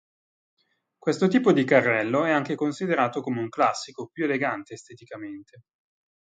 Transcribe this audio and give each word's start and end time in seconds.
Questo 0.97 1.27
tipo 1.27 1.51
di 1.53 1.63
carrello 1.63 2.25
è 2.25 2.31
anche 2.31 2.55
considerato 2.55 3.21
come 3.21 3.39
un 3.39 3.49
classico, 3.49 4.07
più 4.11 4.23
elegante 4.23 4.73
esteticamente. 4.73 5.61